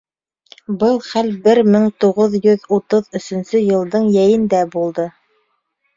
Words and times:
Был 0.83 0.95
хәл 1.07 1.27
бер 1.43 1.61
мең 1.75 1.85
туғыҙ 2.05 2.39
йөҙ 2.39 2.65
утыҙ 2.79 3.11
өсөнсө 3.21 3.63
йылдың 3.67 4.11
йәйендә 4.19 4.67
булды. 4.77 5.11